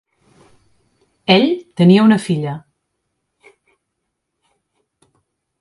[1.33, 1.45] Ell
[1.83, 2.55] tenia una filla.